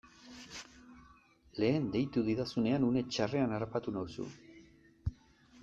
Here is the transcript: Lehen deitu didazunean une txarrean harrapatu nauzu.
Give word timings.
Lehen 1.63 1.85
deitu 1.97 2.23
didazunean 2.31 2.87
une 2.89 3.05
txarrean 3.11 3.55
harrapatu 3.59 3.97
nauzu. 4.01 4.29